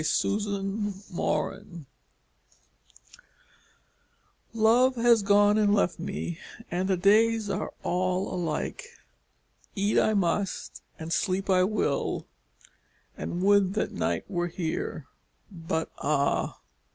[0.01, 1.63] Ashes of Life
[4.51, 6.39] Love has gone and left me
[6.71, 8.83] and the days are all alike;
[9.75, 12.25] Eat I must, and sleep I will,
[13.15, 15.05] and would that night were here!
[15.51, 16.57] But ah!